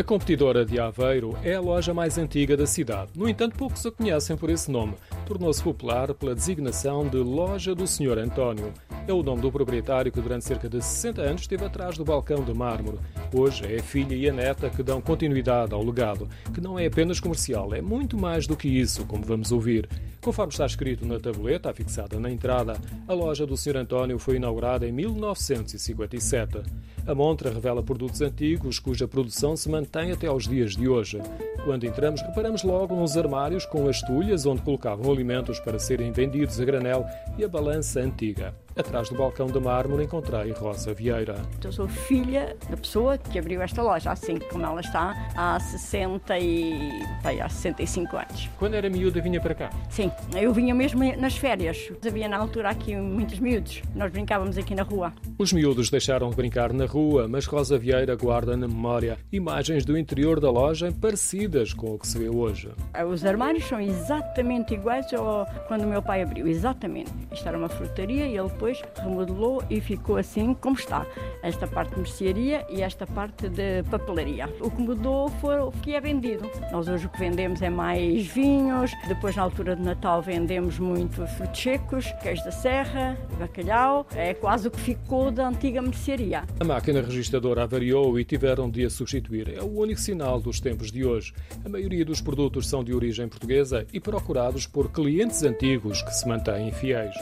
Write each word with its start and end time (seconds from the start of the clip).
A 0.00 0.02
competidora 0.02 0.64
de 0.64 0.80
Aveiro 0.80 1.36
é 1.44 1.56
a 1.56 1.60
loja 1.60 1.92
mais 1.92 2.16
antiga 2.16 2.56
da 2.56 2.66
cidade. 2.66 3.10
No 3.14 3.28
entanto, 3.28 3.54
poucos 3.54 3.84
a 3.84 3.90
conhecem 3.90 4.34
por 4.34 4.48
esse 4.48 4.70
nome. 4.70 4.94
Tornou-se 5.26 5.62
popular 5.62 6.14
pela 6.14 6.34
designação 6.34 7.06
de 7.06 7.18
Loja 7.18 7.74
do 7.74 7.86
Sr. 7.86 8.16
António. 8.16 8.72
É 9.10 9.12
o 9.12 9.24
nome 9.24 9.42
do 9.42 9.50
proprietário 9.50 10.12
que 10.12 10.20
durante 10.20 10.44
cerca 10.44 10.68
de 10.68 10.80
60 10.80 11.20
anos 11.20 11.40
esteve 11.40 11.64
atrás 11.64 11.98
do 11.98 12.04
balcão 12.04 12.44
de 12.44 12.54
mármore. 12.54 13.00
Hoje 13.34 13.64
é 13.66 13.80
a 13.80 13.82
filha 13.82 14.14
e 14.14 14.28
a 14.28 14.32
neta 14.32 14.70
que 14.70 14.84
dão 14.84 15.00
continuidade 15.00 15.74
ao 15.74 15.84
legado, 15.84 16.28
que 16.54 16.60
não 16.60 16.78
é 16.78 16.86
apenas 16.86 17.18
comercial, 17.18 17.74
é 17.74 17.82
muito 17.82 18.16
mais 18.16 18.46
do 18.46 18.56
que 18.56 18.68
isso, 18.68 19.04
como 19.06 19.24
vamos 19.24 19.50
ouvir. 19.50 19.88
Conforme 20.20 20.52
está 20.52 20.64
escrito 20.64 21.04
na 21.04 21.18
tabuleta 21.18 21.68
afixada 21.68 22.20
na 22.20 22.30
entrada, 22.30 22.80
a 23.08 23.12
loja 23.12 23.44
do 23.44 23.56
Sr. 23.56 23.78
António 23.78 24.16
foi 24.16 24.36
inaugurada 24.36 24.86
em 24.86 24.92
1957. 24.92 26.62
A 27.04 27.12
montra 27.12 27.50
revela 27.50 27.82
produtos 27.82 28.20
antigos 28.20 28.78
cuja 28.78 29.08
produção 29.08 29.56
se 29.56 29.68
mantém 29.68 30.12
até 30.12 30.28
aos 30.28 30.46
dias 30.46 30.76
de 30.76 30.86
hoje. 30.86 31.20
Quando 31.64 31.84
entramos, 31.84 32.22
reparamos 32.22 32.62
logo 32.62 32.94
nos 32.94 33.16
armários 33.16 33.66
com 33.66 33.88
as 33.88 34.00
tulhas 34.02 34.46
onde 34.46 34.62
colocavam 34.62 35.10
alimentos 35.10 35.58
para 35.58 35.80
serem 35.80 36.12
vendidos 36.12 36.60
a 36.60 36.64
granel 36.64 37.04
e 37.36 37.44
a 37.44 37.48
balança 37.48 37.98
antiga. 37.98 38.54
Atrás 38.76 39.08
do 39.08 39.16
balcão 39.16 39.46
de 39.46 39.58
mármore 39.58 40.04
encontrei 40.04 40.52
Rosa 40.52 40.94
Vieira. 40.94 41.36
Eu 41.62 41.72
sou 41.72 41.88
filha 41.88 42.56
da 42.68 42.76
pessoa 42.76 43.18
que 43.18 43.38
abriu 43.38 43.60
esta 43.62 43.82
loja, 43.82 44.12
assim 44.12 44.38
como 44.38 44.64
ela 44.64 44.80
está, 44.80 45.14
há 45.36 45.58
60 45.58 46.38
e... 46.38 46.90
Bem, 47.22 47.40
há 47.40 47.48
65 47.48 48.16
anos. 48.16 48.48
Quando 48.58 48.74
era 48.74 48.88
miúda 48.88 49.20
vinha 49.20 49.40
para 49.40 49.54
cá? 49.54 49.70
Sim, 49.88 50.10
eu 50.36 50.52
vinha 50.52 50.74
mesmo 50.74 51.00
nas 51.16 51.36
férias. 51.36 51.90
Havia 52.06 52.28
na 52.28 52.38
altura 52.38 52.70
aqui 52.70 52.96
muitos 52.96 53.38
miúdos. 53.38 53.82
Nós 53.94 54.10
brincávamos 54.10 54.56
aqui 54.56 54.74
na 54.74 54.82
rua. 54.82 55.12
Os 55.38 55.52
miúdos 55.52 55.90
deixaram 55.90 56.30
de 56.30 56.36
brincar 56.36 56.72
na 56.72 56.86
rua, 56.86 57.26
mas 57.28 57.46
Rosa 57.46 57.78
Vieira 57.78 58.14
guarda 58.16 58.56
na 58.56 58.68
memória 58.68 59.18
imagens 59.32 59.84
do 59.84 59.98
interior 59.98 60.40
da 60.40 60.50
loja 60.50 60.92
parecidas 61.00 61.72
com 61.72 61.94
o 61.94 61.98
que 61.98 62.06
se 62.06 62.18
vê 62.18 62.28
hoje. 62.28 62.70
Os 63.08 63.24
armários 63.24 63.64
são 63.64 63.80
exatamente 63.80 64.74
iguais 64.74 65.12
ao 65.12 65.46
quando 65.66 65.82
o 65.82 65.86
meu 65.86 66.02
pai 66.02 66.22
abriu, 66.22 66.46
exatamente. 66.46 67.10
Isto 67.32 67.48
era 67.48 67.58
uma 67.58 67.68
frutaria 67.68 68.26
e 68.26 68.36
ele 68.36 68.48
depois 68.48 68.69
remodelou 68.96 69.62
e 69.70 69.80
ficou 69.80 70.16
assim 70.16 70.54
como 70.54 70.76
está. 70.76 71.06
Esta 71.42 71.66
parte 71.66 71.94
de 71.94 72.00
mercearia 72.00 72.66
e 72.68 72.82
esta 72.82 73.06
parte 73.06 73.48
de 73.48 73.82
papelaria. 73.90 74.48
O 74.60 74.70
que 74.70 74.82
mudou 74.82 75.28
foi 75.40 75.58
o 75.58 75.70
que 75.70 75.94
é 75.94 76.00
vendido. 76.00 76.50
Nós 76.70 76.88
hoje 76.88 77.06
o 77.06 77.08
que 77.08 77.18
vendemos 77.18 77.62
é 77.62 77.70
mais 77.70 78.26
vinhos, 78.26 78.92
depois 79.08 79.36
na 79.36 79.42
altura 79.42 79.76
de 79.76 79.82
Natal 79.82 80.20
vendemos 80.22 80.78
muito 80.78 81.26
frutos 81.26 81.60
secos, 81.60 82.12
queijo 82.22 82.44
da 82.44 82.52
serra, 82.52 83.16
bacalhau. 83.38 84.06
É 84.14 84.34
quase 84.34 84.68
o 84.68 84.70
que 84.70 84.80
ficou 84.80 85.30
da 85.30 85.48
antiga 85.48 85.80
mercearia. 85.80 86.44
A 86.58 86.64
máquina 86.64 87.00
registradora 87.00 87.64
avariou 87.64 88.18
e 88.18 88.24
tiveram 88.24 88.70
de 88.70 88.84
a 88.84 88.90
substituir. 88.90 89.54
É 89.56 89.62
o 89.62 89.78
único 89.78 90.00
sinal 90.00 90.40
dos 90.40 90.60
tempos 90.60 90.90
de 90.90 91.04
hoje. 91.04 91.32
A 91.64 91.68
maioria 91.68 92.04
dos 92.04 92.20
produtos 92.20 92.68
são 92.68 92.82
de 92.82 92.94
origem 92.94 93.28
portuguesa 93.28 93.86
e 93.92 94.00
procurados 94.00 94.66
por 94.66 94.90
clientes 94.90 95.42
antigos 95.42 96.02
que 96.02 96.14
se 96.14 96.26
mantêm 96.26 96.70
fiéis. 96.72 97.14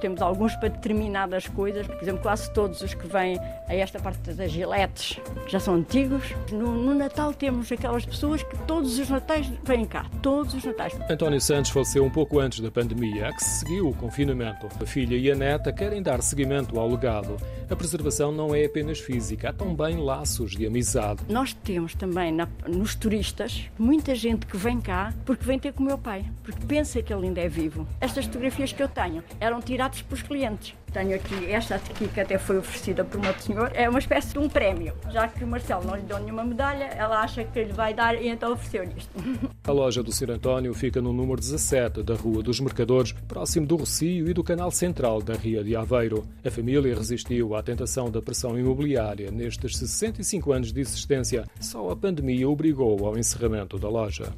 Temos 0.00 0.20
alguns 0.20 0.54
para 0.56 0.70
determinadas 0.86 1.48
coisas, 1.48 1.86
por 1.86 2.00
exemplo, 2.00 2.22
quase 2.22 2.50
todos 2.52 2.80
os 2.80 2.94
que 2.94 3.06
vêm 3.08 3.38
a 3.68 3.74
esta 3.74 3.98
parte 3.98 4.32
das 4.32 4.50
giletes 4.52 5.18
já 5.48 5.58
são 5.58 5.74
antigos. 5.74 6.32
No, 6.52 6.72
no, 6.72 6.94
Natal 6.94 7.34
temos 7.34 7.70
aquelas 7.72 8.06
pessoas 8.06 8.42
que 8.42 8.56
todos 8.66 8.98
os 8.98 9.10
natais 9.10 9.50
vêm 9.64 9.84
cá, 9.84 10.06
todos 10.22 10.54
os 10.54 10.64
natais. 10.64 10.96
António 11.10 11.40
Santos 11.40 11.70
faleceu 11.70 12.04
um 12.04 12.10
pouco 12.10 12.38
antes 12.38 12.60
da 12.60 12.70
pandemia, 12.70 13.32
que 13.32 13.44
se 13.44 13.60
seguiu 13.60 13.88
o 13.88 13.94
confinamento. 13.94 14.68
A 14.80 14.86
filha 14.86 15.16
e 15.16 15.30
a 15.30 15.34
neta 15.34 15.72
querem 15.72 16.02
dar 16.02 16.22
seguimento 16.22 16.78
ao 16.78 16.88
legado. 16.88 17.36
A 17.68 17.74
preservação 17.74 18.30
não 18.30 18.54
é 18.54 18.64
apenas 18.64 19.00
física, 19.00 19.50
há 19.50 19.52
também 19.52 19.96
laços 19.96 20.52
de 20.52 20.64
amizade. 20.64 21.22
Nós 21.28 21.52
temos 21.52 21.96
também 21.96 22.30
na, 22.30 22.48
nos 22.68 22.94
turistas 22.94 23.68
muita 23.76 24.14
gente 24.14 24.46
que 24.46 24.56
vem 24.56 24.80
cá 24.80 25.12
porque 25.24 25.44
vem 25.44 25.58
ter 25.58 25.72
com 25.72 25.82
o 25.82 25.86
meu 25.86 25.98
pai, 25.98 26.24
porque 26.44 26.64
pensa 26.64 27.02
que 27.02 27.12
ele 27.12 27.26
ainda 27.26 27.40
é 27.40 27.48
vivo. 27.48 27.84
Estas 28.00 28.26
fotografias 28.26 28.72
que 28.72 28.80
eu 28.80 28.88
tenho 28.88 29.24
eram 29.40 29.60
tiradas 29.60 30.00
pelos 30.00 30.22
clientes. 30.22 30.74
Tenho 30.96 31.14
aqui 31.14 31.52
esta 31.52 31.74
aqui 31.74 32.08
que 32.08 32.18
até 32.18 32.38
foi 32.38 32.56
oferecida 32.56 33.04
por 33.04 33.20
uma 33.20 33.38
senhora. 33.38 33.70
É 33.74 33.86
uma 33.86 33.98
espécie 33.98 34.32
de 34.32 34.38
um 34.38 34.48
prémio. 34.48 34.94
Já 35.10 35.28
que 35.28 35.44
o 35.44 35.46
Marcelo 35.46 35.84
não 35.84 35.94
lhe 35.94 36.00
deu 36.00 36.18
nenhuma 36.18 36.42
medalha, 36.42 36.84
ela 36.84 37.20
acha 37.20 37.44
que 37.44 37.64
lhe 37.64 37.72
vai 37.74 37.92
dar 37.92 38.14
e 38.14 38.28
então 38.28 38.54
ofereceu-lhe 38.54 38.94
isto. 38.96 39.10
A 39.68 39.72
loja 39.72 40.02
do 40.02 40.10
Sr. 40.10 40.30
António 40.30 40.72
fica 40.72 41.02
no 41.02 41.12
número 41.12 41.38
17 41.38 42.02
da 42.02 42.14
Rua 42.14 42.42
dos 42.42 42.60
Mercadores, 42.60 43.12
próximo 43.28 43.66
do 43.66 43.76
Rocio 43.76 44.26
e 44.26 44.32
do 44.32 44.42
canal 44.42 44.70
central 44.70 45.20
da 45.20 45.34
Ria 45.34 45.62
de 45.62 45.76
Aveiro. 45.76 46.26
A 46.42 46.50
família 46.50 46.94
resistiu 46.94 47.54
à 47.54 47.62
tentação 47.62 48.10
da 48.10 48.22
pressão 48.22 48.58
imobiliária 48.58 49.30
nestes 49.30 49.76
65 49.76 50.50
anos 50.50 50.72
de 50.72 50.80
existência. 50.80 51.44
Só 51.60 51.90
a 51.90 51.96
pandemia 51.96 52.48
obrigou 52.48 53.06
ao 53.06 53.18
encerramento 53.18 53.78
da 53.78 53.90
loja. 53.90 54.32